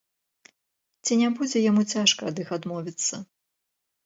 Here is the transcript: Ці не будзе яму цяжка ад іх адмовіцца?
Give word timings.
Ці 1.05 1.13
не 1.21 1.29
будзе 1.39 1.57
яму 1.69 1.83
цяжка 1.93 2.21
ад 2.33 2.37
іх 2.45 2.49
адмовіцца? 2.59 3.23